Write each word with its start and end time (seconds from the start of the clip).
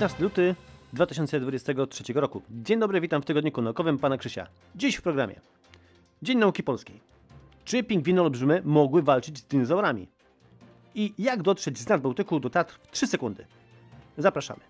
19 0.00 0.22
luty 0.22 0.54
2023 0.92 2.12
roku. 2.12 2.42
Dzień 2.50 2.80
dobry, 2.80 3.00
witam 3.00 3.22
w 3.22 3.24
tygodniku 3.24 3.62
naukowym 3.62 3.98
pana 3.98 4.18
Krzysia. 4.18 4.46
Dziś 4.74 4.96
w 4.96 5.02
programie. 5.02 5.40
Dzień 6.22 6.38
Nauki 6.38 6.62
Polskiej. 6.62 7.00
Czy 7.64 7.82
pingwiny 7.82 8.22
olbrzymy 8.22 8.62
mogły 8.64 9.02
walczyć 9.02 9.38
z 9.38 9.44
dinozaurami? 9.44 10.08
I 10.94 11.14
jak 11.18 11.42
dotrzeć 11.42 11.78
z 11.78 11.88
Nadbałtyku 11.88 12.40
do 12.40 12.50
Tatr 12.50 12.78
w 12.82 12.90
3 12.90 13.06
sekundy? 13.06 13.46
Zapraszamy. 14.18 14.60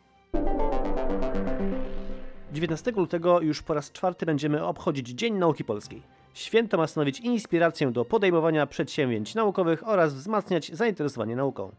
19 2.52 2.90
lutego 2.90 3.40
już 3.40 3.62
po 3.62 3.74
raz 3.74 3.92
czwarty 3.92 4.26
będziemy 4.26 4.64
obchodzić 4.64 5.08
Dzień 5.08 5.34
Nauki 5.34 5.64
Polskiej. 5.64 6.02
Święto 6.34 6.76
ma 6.76 6.86
stanowić 6.86 7.20
inspirację 7.20 7.90
do 7.90 8.04
podejmowania 8.04 8.66
przedsięwzięć 8.66 9.34
naukowych 9.34 9.88
oraz 9.88 10.14
wzmacniać 10.14 10.70
zainteresowanie 10.72 11.36
nauką. 11.36 11.72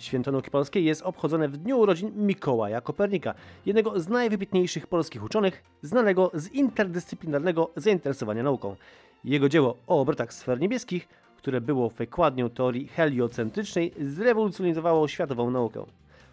Święto 0.00 0.32
Nauki 0.32 0.50
Polskiej 0.50 0.84
jest 0.84 1.02
obchodzone 1.02 1.48
w 1.48 1.56
dniu 1.56 1.78
urodzin 1.78 2.12
Mikołaja 2.16 2.80
Kopernika, 2.80 3.34
jednego 3.66 4.00
z 4.00 4.08
najwybitniejszych 4.08 4.86
polskich 4.86 5.24
uczonych, 5.24 5.62
znanego 5.82 6.30
z 6.34 6.48
interdyscyplinarnego 6.48 7.70
zainteresowania 7.76 8.42
nauką. 8.42 8.76
Jego 9.24 9.48
dzieło 9.48 9.76
o 9.86 10.00
obrotach 10.00 10.32
sfer 10.32 10.60
niebieskich, 10.60 11.08
które 11.36 11.60
było 11.60 11.90
wykładnią 11.90 12.50
teorii 12.50 12.88
heliocentrycznej, 12.88 13.92
zrewolucjonizowało 14.00 15.08
światową 15.08 15.50
naukę. 15.50 15.84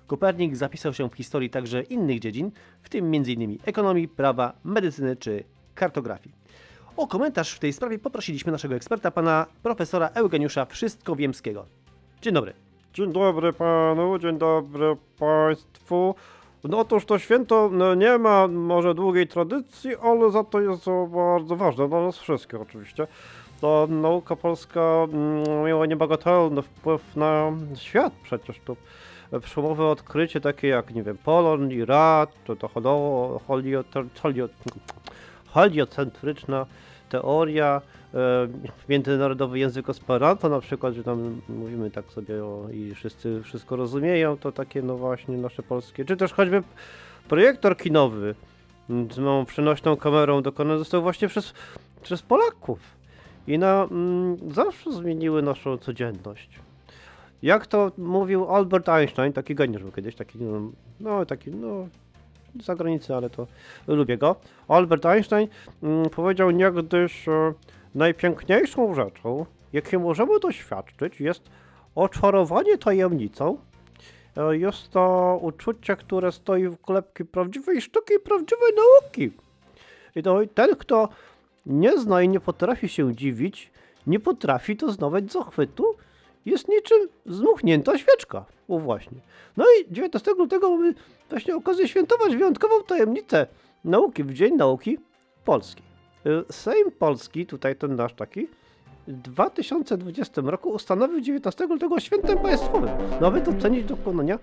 Kopernik 0.08 0.55
zapisał 0.55 0.94
się 0.94 1.09
w 1.09 1.13
historii 1.13 1.49
także 1.49 1.81
innych 1.81 2.20
dziedzin, 2.20 2.52
w 2.81 2.89
tym 2.89 3.05
m.in. 3.05 3.58
ekonomii, 3.66 4.08
prawa, 4.08 4.53
medycyny 4.63 5.16
czy 5.16 5.44
kartografii. 5.75 6.36
O 6.97 7.08
komentarz 7.08 7.53
w 7.53 7.59
tej 7.59 7.73
sprawie 7.73 8.00
poprosiliśmy 8.00 8.52
naszego 8.52 8.75
eksperta, 8.75 9.11
pana 9.11 9.45
profesora 9.63 10.08
Eugeniusza 10.08 10.66
Wszystkowiemskiego. 10.66 11.66
Dzień 12.22 12.34
dobry. 12.34 12.66
Dzień 12.93 13.13
dobry 13.13 13.53
panu, 13.53 14.19
dzień 14.19 14.38
dobry 14.38 14.95
państwu. 15.19 16.16
No 16.63 16.80
otóż 16.80 17.05
to 17.05 17.19
święto 17.19 17.69
no, 17.73 17.95
nie 17.95 18.17
ma 18.17 18.47
może 18.47 18.95
długiej 18.95 19.27
tradycji, 19.27 19.91
ale 20.03 20.31
za 20.31 20.44
to 20.44 20.61
jest 20.61 20.85
bardzo 21.07 21.55
ważne 21.55 21.89
dla 21.89 22.02
nas 22.02 22.17
wszystkich 22.17 22.61
oczywiście. 22.61 23.07
To 23.61 23.88
nauka 23.89 24.35
polska 24.35 24.81
mm, 24.81 25.66
miała 25.66 25.85
niebagatelny 25.85 26.61
wpływ 26.61 27.16
na 27.16 27.52
świat 27.75 28.13
przecież. 28.23 28.59
To 28.66 28.75
przełomowe 29.41 29.85
odkrycie 29.88 30.41
takie 30.41 30.67
jak, 30.67 30.94
nie 30.94 31.03
wiem, 31.03 31.17
Polon 31.17 31.72
i 31.72 31.85
Rad, 31.85 32.29
to, 32.45 32.55
to 32.55 32.67
holo- 32.67 33.39
holio- 33.47 33.83
holio- 34.23 34.49
heliocentryczna 35.53 36.66
teoria, 37.09 37.81
e, 38.13 38.47
międzynarodowy 38.89 39.59
język 39.59 39.89
Esperanto 39.89 40.50
na 40.50 40.59
przykład, 40.59 40.94
że 40.94 41.03
tam 41.03 41.41
mówimy 41.50 41.91
tak 41.91 42.05
sobie 42.05 42.45
o, 42.45 42.67
i 42.73 42.95
wszyscy 42.95 43.44
wszystko 43.44 43.75
rozumieją, 43.75 44.38
to 44.38 44.52
takie 44.52 44.81
no 44.81 44.97
właśnie 44.97 45.38
nasze 45.38 45.63
polskie, 45.63 46.05
czy 46.05 46.17
też 46.17 46.33
choćby 46.33 46.63
projektor 47.28 47.78
kinowy 47.78 48.35
z 49.11 49.17
małą 49.17 49.45
przenośną 49.45 49.97
kamerą 49.97 50.41
dokonany 50.41 50.80
został 50.80 51.02
właśnie 51.02 51.28
przez, 51.28 51.53
przez 52.02 52.22
Polaków 52.22 52.80
i 53.47 53.58
na 53.58 53.88
mm, 53.91 54.38
zawsze 54.52 54.91
zmieniły 54.91 55.41
naszą 55.41 55.78
codzienność. 55.78 56.50
Jak 57.41 57.67
to 57.67 57.91
mówił 57.97 58.55
Albert 58.55 58.89
Einstein, 58.89 59.33
taki 59.33 59.55
geniusz 59.55 59.81
był 59.81 59.91
kiedyś, 59.91 60.16
taki 60.16 60.39
no, 60.39 60.72
no 61.00 61.25
taki 61.25 61.52
no 61.52 61.88
za 62.64 62.76
granicę, 62.76 63.16
ale 63.16 63.30
to 63.30 63.48
lubię 63.88 64.17
go. 64.17 64.36
Albert 64.67 65.06
Einstein 65.06 65.48
mm, 65.84 66.09
powiedział 66.09 66.52
niegdyś, 66.52 67.28
e, 67.28 67.53
najpiękniejszą 67.96 68.96
rzeczą, 68.96 69.46
jakie 69.74 70.00
możemy 70.00 70.40
doświadczyć, 70.40 71.22
jest 71.22 71.44
oczarowanie 71.96 72.78
tajemnicą. 72.78 73.57
E, 74.38 74.57
Jest 74.57 74.91
to 74.91 75.40
uczucie, 75.41 75.96
które 75.96 76.31
stoi 76.31 76.68
w 76.68 76.78
kolebki 76.78 77.25
prawdziwej 77.25 77.81
sztuki 77.81 78.13
i 78.13 78.19
prawdziwej 78.19 78.72
nauki. 78.75 79.31
I 80.16 80.24
to 80.24 80.40
ten, 80.53 80.75
kto 80.75 81.09
nie 81.66 81.97
zna 81.97 82.22
i 82.22 82.30
nie 82.30 82.40
potrafi 82.40 82.90
się 82.90 83.16
dziwić, 83.16 83.72
nie 84.07 84.19
potrafi 84.19 84.75
doznawać 84.75 85.31
zachwytu, 85.31 85.96
jest 86.47 86.68
niczym 86.68 87.08
zmuchnięta 87.25 87.97
świeczka. 87.97 88.46
O 88.68 88.80
właśnie. 88.80 89.22
No 89.58 89.66
i 89.66 89.94
19 89.94 90.31
lutego 90.31 90.69
mamy 90.69 90.94
właśnie 91.30 91.56
okazję 91.56 91.88
świętować 91.88 92.35
wyjątkową 92.35 92.84
tajemnicę 92.84 93.47
nauki 93.84 94.24
w 94.24 94.34
Dzień 94.34 94.56
Nauki 94.56 94.97
Polskiej. 95.46 95.84
Y, 96.25 96.53
Sejm 96.53 96.91
Polski, 96.91 97.46
tutaj 97.46 97.75
ten 97.75 97.96
nasz 97.96 98.13
taki, 98.13 98.47
w 99.07 99.13
2020 99.13 100.41
roku 100.46 100.69
ustanowił 100.69 101.22
19 101.22 101.66
lutego 101.66 102.00
świętem 102.00 102.40
państwowym, 102.40 102.90
no 103.22 103.28
aby 103.28 103.41
docenić 103.41 103.86
dokonania 103.86 104.40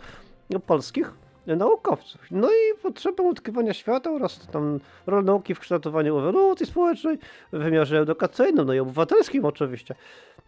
polskich 0.66 1.23
naukowców. 1.47 2.21
No 2.31 2.49
i 2.49 2.78
potrzebę 2.82 3.28
odkrywania 3.28 3.75
świata 3.75 4.10
oraz 4.10 4.47
tam 4.53 4.81
rolę 5.06 5.22
nauki 5.22 5.55
w 5.55 5.60
kształtowaniu 5.60 6.19
ewolucji 6.19 6.66
społecznej, 6.66 7.19
w 7.53 7.59
wymiarze 7.59 8.00
edukacyjnym, 8.00 8.66
no 8.66 8.75
i 8.75 8.78
obywatelskim 8.78 9.44
oczywiście. 9.44 9.94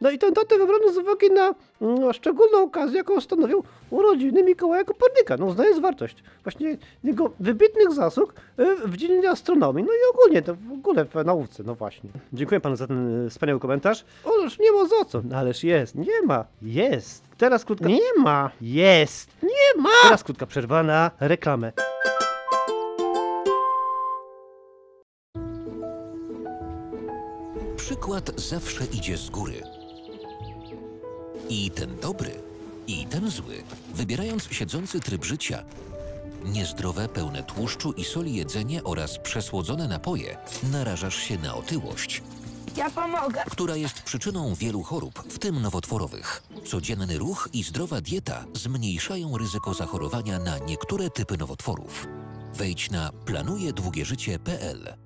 No 0.00 0.10
i 0.10 0.18
tę 0.18 0.32
datę 0.32 0.58
wybrano 0.58 0.92
z 0.92 0.98
uwagi 0.98 1.30
na 1.30 1.54
mm, 1.80 2.12
szczególną 2.12 2.62
okazję, 2.62 2.96
jaką 2.96 3.20
stanowił 3.20 3.64
urodziny 3.90 4.42
Mikołaja 4.42 4.84
Kopernika. 4.84 5.36
No 5.36 5.46
uznając 5.46 5.78
wartość 5.78 6.16
właśnie 6.44 6.76
jego 7.04 7.30
wybitnych 7.40 7.92
zasług 7.92 8.34
y, 8.58 8.76
w 8.88 8.96
dziedzinie 8.96 9.30
astronomii, 9.30 9.84
no 9.84 9.92
i 9.92 10.14
ogólnie, 10.14 10.42
to 10.42 10.54
w 10.54 10.72
ogóle 10.72 11.04
w 11.04 11.14
nauce, 11.24 11.62
no 11.66 11.74
właśnie. 11.74 12.10
Dziękuję 12.32 12.60
panu 12.60 12.76
za 12.76 12.86
ten 12.86 13.26
y, 13.26 13.30
wspaniały 13.30 13.60
komentarz. 13.60 14.04
Ależ 14.24 14.58
nie 14.58 14.72
ma 14.72 14.86
za 14.86 15.04
co. 15.04 15.22
Ależ 15.34 15.64
jest, 15.64 15.94
Nie 15.94 16.22
ma. 16.26 16.44
jest. 16.62 17.26
Teraz 17.38 17.64
krótka... 17.64 17.88
Nie 17.88 18.22
ma. 18.22 18.50
Jest. 18.60 19.30
Ma. 19.78 19.90
Teraz 20.02 20.24
krótka 20.24 20.46
przerwa 20.46 20.82
na 20.82 21.10
reklamę. 21.20 21.72
Przykład 27.76 28.40
zawsze 28.40 28.84
idzie 28.84 29.16
z 29.16 29.30
góry. 29.30 29.62
I 31.48 31.70
ten 31.70 31.96
dobry, 32.00 32.30
i 32.86 33.06
ten 33.06 33.30
zły, 33.30 33.62
wybierając 33.94 34.48
siedzący 34.50 35.00
tryb 35.00 35.24
życia, 35.24 35.64
niezdrowe, 36.44 37.08
pełne 37.08 37.42
tłuszczu 37.42 37.92
i 37.92 38.04
soli 38.04 38.34
jedzenie 38.34 38.84
oraz 38.84 39.18
przesłodzone 39.18 39.88
napoje, 39.88 40.36
narażasz 40.72 41.16
się 41.16 41.38
na 41.38 41.54
otyłość, 41.54 42.22
Ja 42.76 42.90
pomogę. 42.90 43.42
która 43.50 43.76
jest 43.76 44.02
przyczyną 44.02 44.54
wielu 44.54 44.82
chorób, 44.82 45.22
w 45.28 45.38
tym 45.38 45.62
nowotworowych. 45.62 46.42
Codzienny 46.64 47.18
ruch 47.18 47.48
i 47.52 47.62
zdrowa 47.62 48.00
dieta 48.00 48.44
zmniejszają 48.54 49.38
ryzyko 49.38 49.74
zachorowania 49.74 50.38
na 50.38 50.58
niektóre 50.58 51.10
typy 51.10 51.36
nowotworów. 51.36 52.06
Wejdź 52.54 52.90
na 52.90 53.12
planujedługieżycie.pl. 53.12 55.05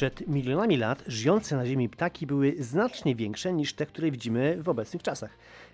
Przed 0.00 0.28
milionami 0.28 0.76
lat 0.76 1.04
żyjące 1.06 1.56
na 1.56 1.66
Ziemi 1.66 1.88
ptaki 1.88 2.26
były 2.26 2.54
znacznie 2.58 3.14
większe 3.14 3.52
niż 3.52 3.74
te, 3.74 3.86
które 3.86 4.10
widzimy 4.10 4.62
w 4.62 4.68
obecnych 4.68 5.02
czasach. 5.02 5.30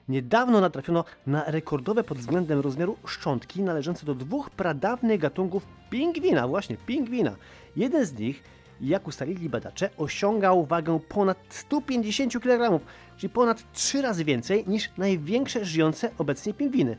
Niedawno 0.09 0.61
natrafiono 0.61 1.05
na 1.27 1.45
rekordowe 1.45 2.05
pod 2.05 2.19
względem 2.19 2.61
rozmiaru 2.61 2.97
szczątki 3.07 3.63
należące 3.63 4.07
do 4.07 4.15
dwóch 4.15 4.51
pradawnych 4.51 5.21
gatunków 5.21 5.67
pingwina, 5.91 6.49
właśnie 6.49 6.77
pingwina. 6.77 7.37
Jeden 7.77 8.07
z 8.07 8.19
nich, 8.19 8.43
jak 8.81 9.09
ustalili 9.09 9.49
badacze, 9.49 9.91
osiągał 9.97 10.65
wagę 10.65 11.01
ponad 11.09 11.39
150 11.49 12.41
kg, 12.43 12.81
czyli 13.17 13.31
ponad 13.31 13.73
3 13.73 14.03
razy 14.03 14.25
więcej 14.25 14.65
niż 14.67 14.91
największe 14.99 15.65
żyjące 15.65 16.11
obecnie 16.19 16.55
pingwiny. 16.55 16.97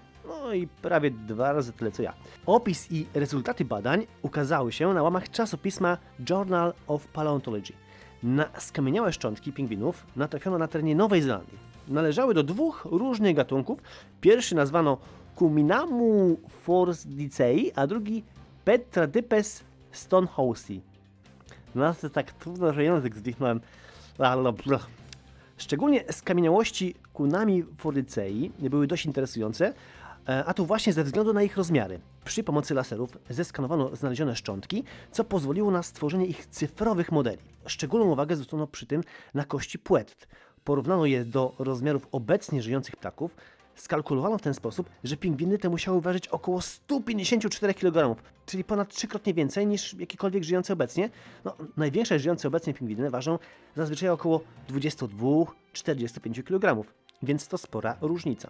No 0.48 0.54
i 0.54 0.68
prawie 0.68 1.12
dwa 1.12 1.54
razy 1.54 1.74
tyle 1.74 1.92
co 1.92 2.04
ja. 2.04 2.14
Opis 2.46 2.92
i 2.92 3.06
rezultaty 3.14 3.66
badań 3.66 4.08
ukazały 4.22 4.72
się 4.72 4.94
na 4.94 5.04
łamach 5.04 5.30
czasopisma 5.30 5.98
Journal 6.30 6.74
of 6.88 7.08
Paleontology. 7.08 7.74
Na 8.24 8.46
skamieniałe 8.60 9.14
szczątki 9.14 9.54
pingwinów 9.54 10.06
natrafiono 10.16 10.58
na 10.58 10.68
terenie 10.68 10.96
Nowej 10.96 11.22
Zelandii. 11.22 11.58
Należały 11.88 12.34
do 12.34 12.44
dwóch 12.44 12.88
różnych 12.92 13.36
gatunków. 13.36 13.80
Pierwszy 14.22 14.56
nazwano 14.56 14.98
Cuminamu 15.40 16.38
forsdicei, 16.50 17.72
a 17.76 17.88
drugi 17.88 18.24
Petradypes 18.66 19.64
stonehousei. 19.92 20.82
No 21.76 21.94
to 21.94 22.10
tak 22.10 22.32
trudno, 22.32 22.74
że 22.74 22.84
język 22.84 23.16
zdichnąłem. 23.16 23.62
Blablabla. 24.18 24.80
Szczególnie 25.58 26.04
skamieniałości 26.12 26.96
kunami 27.14 27.64
fordycei 27.78 28.52
były 28.60 28.88
dość 28.88 29.06
interesujące, 29.06 29.74
a 30.45 30.53
to 30.53 30.65
właśnie 30.65 30.94
ze 30.94 31.03
względu 31.03 31.33
na 31.33 31.44
ich 31.44 31.57
rozmiary. 31.57 32.00
Przy 32.25 32.44
pomocy 32.44 32.74
laserów 32.74 33.18
zeskanowano 33.29 33.95
znalezione 33.95 34.35
szczątki, 34.35 34.83
co 35.12 35.24
pozwoliło 35.24 35.71
na 35.71 35.83
stworzenie 35.83 36.25
ich 36.25 36.45
cyfrowych 36.45 37.12
modeli. 37.12 37.41
Szczególną 37.65 38.06
uwagę 38.06 38.35
zwrócono 38.35 38.68
przy 38.68 38.85
tym 38.85 39.03
na 39.33 39.45
kości 39.45 39.79
płetw. 39.79 40.27
Porównano 40.63 41.06
je 41.06 41.25
do 41.25 41.53
rozmiarów 41.59 42.07
obecnie 42.12 42.62
żyjących 42.62 42.95
ptaków. 42.95 43.35
Skalkulowano 43.75 44.38
w 44.38 44.41
ten 44.41 44.53
sposób, 44.53 44.89
że 45.03 45.18
pingwiny 45.18 45.57
te 45.57 45.69
musiały 45.69 46.01
ważyć 46.01 46.27
około 46.27 46.62
154 46.62 47.74
kg, 47.74 48.15
czyli 48.45 48.63
ponad 48.63 48.89
trzykrotnie 48.89 49.33
więcej 49.33 49.68
niż 49.68 49.94
jakiekolwiek 49.94 50.44
żyjące 50.44 50.74
obecnie. 50.74 51.09
No, 51.45 51.56
największe 51.77 52.19
żyjące 52.19 52.47
obecnie 52.47 52.74
pingwiny 52.74 53.09
ważą 53.09 53.39
zazwyczaj 53.75 54.09
około 54.09 54.41
22-45 54.69 56.44
kg. 56.44 56.83
więc 57.24 57.47
to 57.47 57.57
spora 57.57 57.97
różnica. 58.01 58.50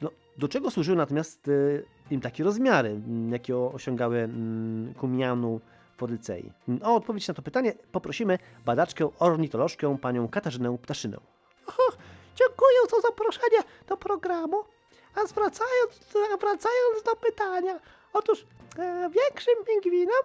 No, 0.00 0.10
do 0.38 0.48
czego 0.48 0.70
służyły 0.70 0.96
natomiast 0.96 1.48
y, 1.48 1.84
im 2.10 2.20
takie 2.20 2.44
rozmiary, 2.44 2.88
mm, 2.88 3.32
jakie 3.32 3.56
osiągały 3.56 4.18
mm, 4.18 4.94
Kumianu 4.94 5.60
Fodycei? 5.96 6.52
O 6.82 6.94
odpowiedź 6.94 7.28
na 7.28 7.34
to 7.34 7.42
pytanie 7.42 7.72
poprosimy 7.92 8.38
badaczkę 8.64 9.10
ornitolożkę 9.18 9.98
panią 10.00 10.28
Katarzynę 10.28 10.78
Ptaszynę. 10.82 11.16
Dziękuję 12.36 12.78
za 12.90 13.00
zaproszenie 13.00 13.58
do 13.88 13.96
programu. 13.96 14.64
A 15.14 15.26
zwracając, 15.26 16.00
wracając 16.40 17.02
do 17.04 17.16
pytania, 17.16 17.80
otóż 18.12 18.46
e, 18.78 19.10
większym 19.10 19.54
pingwinom 19.66 20.24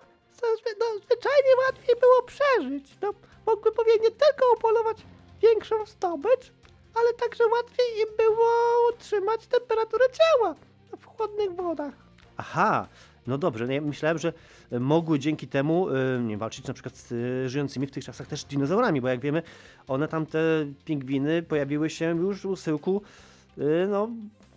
no, 0.79 0.85
zwyczajnie 0.97 1.55
łatwiej 1.65 1.95
było 1.99 2.21
przeżyć. 2.21 2.97
No, 3.01 3.13
mogły 3.45 3.71
pewnie 3.71 3.93
nie 3.93 4.11
tylko 4.11 4.53
upolować 4.57 5.05
większą 5.41 5.85
zdobycz, 5.85 6.51
ale 6.95 7.13
także 7.13 7.43
łatwiej 7.47 7.85
im 8.01 8.15
było 8.17 8.49
utrzymać 8.93 9.47
temperaturę 9.47 10.05
ciała 10.11 10.55
w 10.97 11.05
chłodnych 11.05 11.55
wodach. 11.55 11.93
Aha, 12.37 12.87
no 13.27 13.37
dobrze, 13.37 13.67
no 13.67 13.73
ja 13.73 13.81
myślałem, 13.81 14.17
że 14.17 14.33
mogły 14.79 15.19
dzięki 15.19 15.47
temu 15.47 15.89
y, 15.89 15.93
nie, 16.23 16.37
walczyć 16.37 16.67
na 16.67 16.73
przykład 16.73 16.95
z 16.95 17.11
y, 17.11 17.49
żyjącymi 17.49 17.87
w 17.87 17.91
tych 17.91 18.03
czasach 18.05 18.27
też 18.27 18.43
dinozaurami, 18.43 19.01
bo 19.01 19.07
jak 19.07 19.19
wiemy, 19.19 19.43
one 19.87 20.07
tam 20.07 20.25
te 20.25 20.39
pingwiny 20.85 21.43
pojawiły 21.43 21.89
się 21.89 22.17
już 22.17 22.45
u 22.45 22.55
syłku 22.55 23.01
y, 23.57 23.87
no, 23.89 24.09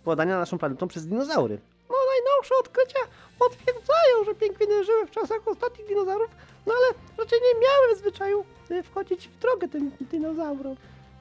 władania 0.05 0.39
naszą 0.39 0.57
planetą 0.57 0.87
przez 0.87 1.07
dinozaury. 1.07 1.59
No 1.89 1.95
najnowsze 2.13 2.55
odkrycia 2.59 2.99
potwierdzają, 3.39 4.23
że 4.25 4.35
pingwiny 4.35 4.83
żyły 4.83 5.05
w 5.05 5.11
czasach 5.11 5.47
ostatnich 5.47 5.87
dinozaurów, 5.87 6.29
no 6.65 6.73
ale 6.73 6.87
raczej 7.17 7.39
nie 7.41 7.59
miały 7.61 7.95
w 7.95 7.99
zwyczaju 7.99 8.45
y, 8.71 8.83
wchodzić 8.83 9.27
w 9.27 9.37
drogę 9.37 9.67
tym 9.67 9.91
dinozaurom. 10.01 10.75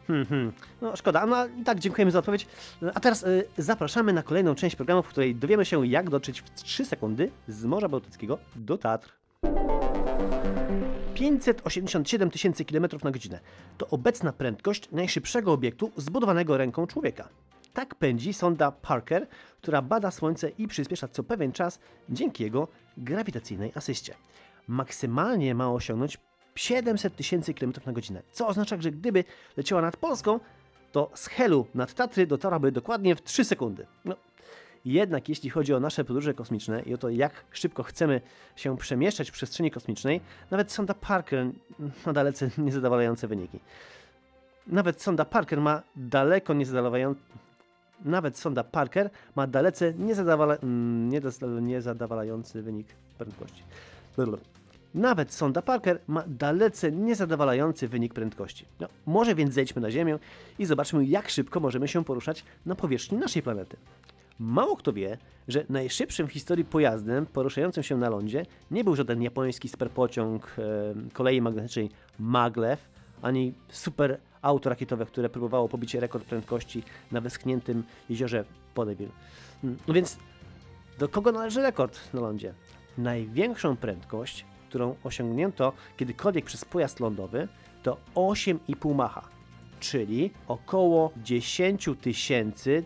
Hmm, 0.07 0.27
hmm. 0.27 0.53
No 0.83 0.97
szkoda, 0.97 1.27
no 1.27 1.47
i 1.47 1.65
tak 1.65 1.79
dziękujemy 1.79 2.11
za 2.11 2.19
odpowiedź. 2.19 2.47
A 2.95 3.01
teraz 3.01 3.23
y, 3.23 3.49
zapraszamy 3.59 4.13
na 4.13 4.23
kolejną 4.23 4.55
część 4.55 4.77
programu, 4.77 5.03
w 5.03 5.09
której 5.09 5.35
dowiemy 5.35 5.65
się, 5.65 5.87
jak 5.87 6.11
dotrzeć 6.11 6.41
w 6.41 6.51
3 6.51 6.85
sekundy 6.85 7.31
z 7.49 7.65
Morza 7.65 7.89
Bałtyckiego 7.89 8.39
do 8.57 8.79
Tatr. 8.79 9.13
587 11.15 12.31
tysięcy 12.31 12.65
km 12.65 12.87
na 13.05 13.11
godzinę 13.11 13.41
to 13.79 13.89
obecna 13.89 14.33
prędkość 14.33 14.91
najszybszego 14.93 15.53
obiektu 15.53 15.93
zbudowanego 15.97 16.57
ręką 16.57 16.87
człowieka. 16.87 17.29
Tak 17.73 17.95
pędzi 17.95 18.33
sonda 18.33 18.71
Parker, 18.73 19.27
która 19.61 19.83
bada 19.83 20.11
Słońce 20.11 20.49
i 20.49 20.69
przyspiesza 20.69 21.09
co 21.09 21.23
pewien 21.23 21.53
czas 21.53 21.79
dzięki 22.09 22.43
jego 22.43 22.69
grawitacyjnej 22.97 23.73
asyście. 23.75 24.15
Maksymalnie 24.69 25.55
ma 25.55 25.73
osiągnąć 25.73 26.19
700 26.55 27.17
tysięcy 27.17 27.55
km 27.55 27.73
na 27.87 27.93
godzinę, 27.93 28.23
co 28.33 28.49
oznacza, 28.49 28.77
że 28.81 28.91
gdyby 28.91 29.25
leciała 29.57 29.83
nad 29.83 29.97
Polską, 29.97 30.41
to 30.93 31.11
z 31.15 31.27
Helu 31.27 31.67
nad 31.75 31.95
Tatry 31.95 32.27
dotarłaby 32.27 32.73
dokładnie 32.73 33.17
w 33.17 33.23
3 33.23 33.45
sekundy. 33.45 33.87
No, 34.05 34.17
jednak 34.85 35.29
jeśli 35.29 35.51
chodzi 35.51 35.75
o 35.75 35.81
nasze 35.81 36.05
podróże 36.05 36.35
kosmiczne 36.35 36.83
i 36.83 36.95
o 36.95 36.99
to, 36.99 37.09
jak 37.09 37.45
szybko 37.51 37.83
chcemy 37.83 38.21
się 38.57 38.77
przemieszczać 38.77 39.31
w 39.31 39.33
przestrzeni 39.33 39.71
kosmicznej, 39.71 40.21
nawet 40.51 40.73
sonda 40.73 40.95
Parker 40.95 41.47
ma 42.07 42.13
dalece 42.13 42.51
niezadowalające 42.59 43.29
wyniki. 43.29 43.61
Nawet 44.67 45.03
sonda 45.03 45.25
Parker 45.25 45.61
ma 45.61 45.83
daleko 45.97 46.55
niezadowalające 46.55 47.21
nawet 48.05 48.39
sonda 48.39 48.65
Parker 48.65 49.11
ma 49.37 49.47
dalece 49.47 49.95
niezadawala... 49.95 50.57
mm, 50.57 51.09
niezadowalający 51.67 52.63
wynik 52.63 52.87
prędkości. 53.19 53.63
Nawet 54.95 55.33
sonda 55.33 55.63
Parker 55.63 56.01
ma 56.07 56.25
dalece 56.27 56.93
niezadowalający 56.93 57.89
wynik 57.89 58.15
prędkości. 58.15 58.67
No, 58.81 58.89
może 59.07 59.35
więc 59.35 59.55
zejdźmy 59.55 59.83
na 59.83 59.91
Ziemię 59.91 60.19
i 60.59 60.67
zobaczmy, 60.67 61.05
jak 61.05 61.31
szybko 61.31 61.61
możemy 61.61 61.89
się 61.89 62.05
poruszać 62.05 62.45
na 62.67 62.75
powierzchni 62.75 63.19
naszej 63.19 63.43
planety. 63.43 63.77
Mało 64.39 64.77
kto 64.77 64.93
wie, 64.93 65.19
że 65.49 65.65
najszybszym 65.69 66.29
w 66.29 66.33
historii 66.33 66.65
pojazdem 66.65 67.27
poruszającym 67.27 67.83
się 67.83 67.97
na 67.97 68.09
lądzie 68.09 68.47
nie 68.71 68.85
był 68.85 68.97
żaden 68.97 69.23
japoński 69.23 69.69
superpociąg 69.69 70.57
e, 70.59 70.63
kolei 71.13 71.41
magnetycznej 71.41 71.91
Maglev, 72.19 72.83
ani 73.23 73.55
super 73.69 74.19
auto 74.43 74.71
rakietowe, 74.71 75.07
które 75.07 75.29
próbowało 75.29 75.69
pobić 75.69 75.95
rekord 75.95 76.25
prędkości 76.25 76.83
na 77.13 77.21
wyschniętym 77.21 77.83
jeziorze 78.11 78.45
Ponyville. 78.75 79.11
Mm, 79.65 79.79
No 79.89 79.95
więc 79.95 80.19
do 80.99 81.09
kogo 81.09 81.33
należy 81.33 81.63
rekord 81.63 82.15
na 82.15 82.21
lądzie? 82.21 82.55
Największą 82.99 83.77
prędkość, 83.77 84.45
którą 84.73 84.97
osiągnięto 85.05 85.73
kiedykolwiek 85.97 86.45
przez 86.45 86.65
pojazd 86.65 87.01
lądowy, 87.01 87.49
to 87.83 87.97
8,5 88.15 88.95
Macha, 88.95 89.29
czyli 89.81 90.31
około 90.49 91.13
10 91.17 91.89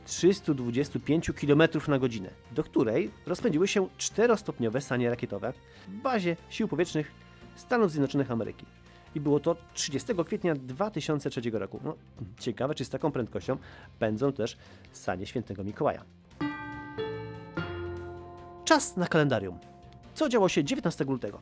325 0.04 1.30
km 1.40 1.62
na 1.88 1.98
godzinę, 1.98 2.30
do 2.52 2.64
której 2.64 3.10
rozpędziły 3.26 3.68
się 3.68 3.88
czterostopniowe 3.98 4.80
sanie 4.80 5.10
rakietowe 5.10 5.52
w 5.88 6.02
bazie 6.02 6.36
sił 6.50 6.68
powietrznych 6.68 7.10
Stanów 7.56 7.90
Zjednoczonych 7.90 8.30
Ameryki. 8.30 8.66
I 9.14 9.20
było 9.20 9.40
to 9.40 9.56
30 9.74 10.12
kwietnia 10.26 10.54
2003 10.54 11.40
roku. 11.52 11.80
No, 11.84 11.96
ciekawe, 12.38 12.74
czy 12.74 12.84
z 12.84 12.88
taką 12.88 13.12
prędkością 13.12 13.56
pędzą 13.98 14.32
też 14.32 14.56
sanie 14.92 15.26
świętego 15.26 15.64
Mikołaja. 15.64 16.04
Czas 18.64 18.96
na 18.96 19.06
kalendarium. 19.06 19.58
Co 20.14 20.28
działo 20.28 20.48
się 20.48 20.64
19 20.64 21.04
lutego? 21.04 21.40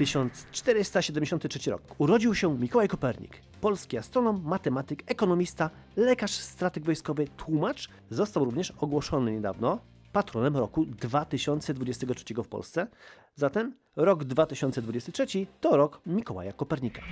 1473 0.00 1.70
rok. 1.70 1.82
Urodził 1.98 2.34
się 2.34 2.58
Mikołaj 2.58 2.88
Kopernik, 2.88 3.42
polski 3.60 3.98
astronom, 3.98 4.42
matematyk, 4.44 5.02
ekonomista, 5.06 5.70
lekarz, 5.96 6.30
strateg 6.30 6.84
wojskowy, 6.84 7.28
tłumacz. 7.36 7.88
Został 8.10 8.44
również 8.44 8.72
ogłoszony 8.78 9.32
niedawno 9.32 9.78
patronem 10.12 10.56
roku 10.56 10.86
2023 10.86 12.34
w 12.34 12.48
Polsce. 12.48 12.86
Zatem 13.34 13.74
rok 13.96 14.24
2023 14.24 15.46
to 15.60 15.76
rok 15.76 16.00
Mikołaja 16.06 16.52
Kopernika. 16.52 17.02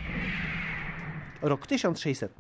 Rok 1.43 1.67
1600. 1.67 2.33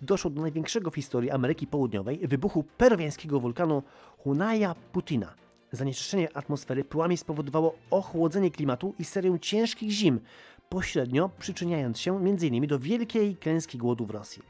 Doszło 0.00 0.30
do 0.30 0.42
największego 0.42 0.90
w 0.90 0.94
historii 0.94 1.30
Ameryki 1.30 1.66
Południowej 1.66 2.18
wybuchu 2.18 2.64
peruwiańskiego 2.78 3.40
wulkanu 3.40 3.82
Hunaja 4.18 4.74
Putina. 4.92 5.34
Zanieczyszczenie 5.72 6.36
atmosfery 6.36 6.84
pyłami 6.84 7.16
spowodowało 7.16 7.74
ochłodzenie 7.90 8.50
klimatu 8.50 8.94
i 8.98 9.04
serię 9.04 9.38
ciężkich 9.40 9.90
zim, 9.90 10.20
pośrednio 10.68 11.30
przyczyniając 11.38 12.00
się 12.00 12.16
m.in. 12.16 12.66
do 12.66 12.78
wielkiej 12.78 13.36
klęski 13.36 13.78
głodu 13.78 14.06
w 14.06 14.10
Rosji. 14.10 14.42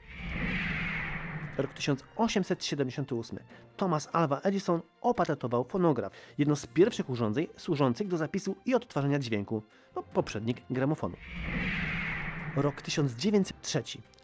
Rok 1.59 1.73
1878. 1.73 3.39
Thomas 3.77 4.09
Alva 4.13 4.41
Edison 4.41 4.81
opatentował 5.01 5.65
fonograf, 5.65 6.13
jedno 6.39 6.57
z 6.57 6.67
pierwszych 6.67 7.11
urządzeń 7.11 7.47
służących 7.57 8.09
do 8.09 8.17
zapisu 8.17 8.57
i 8.67 8.75
odtwarzania 8.75 9.19
dźwięku, 9.19 9.63
no, 9.97 10.03
poprzednik 10.03 10.63
gramofonu. 10.71 11.17
Rok 12.57 12.83
1903. 12.83 13.83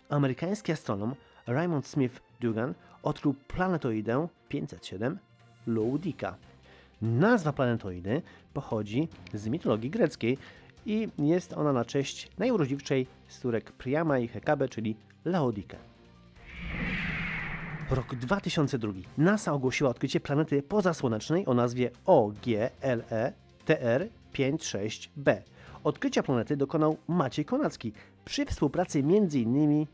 Amerykański 0.09 0.73
astronom 0.73 1.15
Raymond 1.47 1.87
Smith 1.87 2.21
Dugan 2.41 2.75
odkrył 3.03 3.35
planetoidę 3.35 4.29
507 4.49 5.19
Loudika. 5.67 6.37
Nazwa 7.03 7.53
planetoidy 7.53 8.23
pochodzi 8.55 9.09
z 9.35 9.49
mitologii 9.49 9.91
greckiej 9.91 10.39
i 10.87 11.09
jest 11.19 11.53
ona 11.53 11.73
na 11.73 11.85
cześć 11.85 12.31
najurodziwszej 12.39 13.07
z 13.29 13.39
córek 13.39 13.73
Priama 13.73 14.19
i 14.19 14.29
Hekabe, 14.29 14.69
czyli 14.69 14.97
Laodikę. 15.25 15.77
Rok 17.91 18.15
2002. 18.15 18.93
NASA 19.19 19.53
ogłosiła 19.53 19.91
odkrycie 19.91 20.21
planety 20.21 20.63
pozasłonecznej 20.63 21.47
o 21.47 21.55
nazwie 21.55 21.91
OGLE 22.07 23.33
TR56b. 23.67 25.37
Odkrycia 25.85 26.23
planety 26.23 26.57
dokonał 26.57 26.97
Maciej 27.09 27.45
Konacki 27.45 27.93
przy 28.25 28.47
współpracy 28.47 28.99
m.in. 28.99 29.87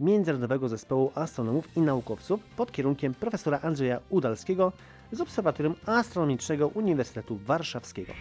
Międzynarodowego 0.00 0.68
Zespołu 0.68 1.12
Astronomów 1.14 1.76
i 1.76 1.80
Naukowców 1.80 2.40
pod 2.56 2.72
kierunkiem 2.72 3.14
profesora 3.14 3.60
Andrzeja 3.62 4.00
Udalskiego 4.10 4.72
z 5.12 5.20
Obserwatorium 5.20 5.74
Astronomicznego 5.86 6.68
Uniwersytetu 6.68 7.36
Warszawskiego. 7.36 8.12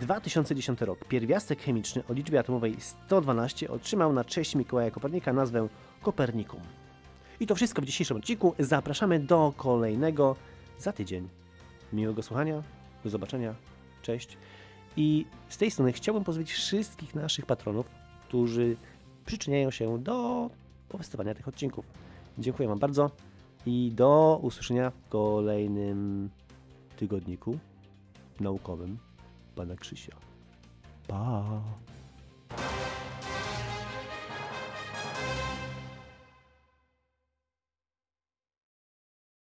2010 0.00 0.80
rok. 0.80 1.04
Pierwiastek 1.04 1.62
chemiczny 1.62 2.02
o 2.10 2.12
liczbie 2.12 2.38
atomowej 2.38 2.76
112 2.78 3.70
otrzymał 3.70 4.12
na 4.12 4.24
cześć 4.24 4.54
Mikołaja 4.54 4.90
Kopernika 4.90 5.32
nazwę 5.32 5.68
Kopernikum. 6.02 6.60
I 7.40 7.46
to 7.46 7.54
wszystko 7.54 7.82
w 7.82 7.84
dzisiejszym 7.84 8.16
odcinku. 8.16 8.54
Zapraszamy 8.58 9.20
do 9.20 9.52
kolejnego 9.56 10.36
za 10.78 10.92
tydzień. 10.92 11.28
Miłego 11.92 12.22
słuchania, 12.22 12.62
do 13.04 13.10
zobaczenia, 13.10 13.54
cześć. 14.02 14.38
I 14.96 15.26
z 15.48 15.56
tej 15.56 15.70
strony 15.70 15.92
chciałbym 15.92 16.24
pozdrowić 16.24 16.52
wszystkich 16.52 17.14
naszych 17.14 17.46
patronów, 17.46 17.86
którzy 18.28 18.76
przyczyniają 19.26 19.70
się 19.70 19.98
do 19.98 20.50
powstawania 20.88 21.34
tych 21.34 21.48
odcinków. 21.48 21.84
Dziękuję 22.38 22.68
Wam 22.68 22.78
bardzo 22.78 23.10
i 23.66 23.92
do 23.94 24.38
usłyszenia 24.42 24.90
w 24.90 25.08
kolejnym 25.08 26.30
tygodniku 26.96 27.58
naukowym 28.40 28.98
Pana 29.54 29.76
Krzysia. 29.76 30.16
Pa! 31.08 31.44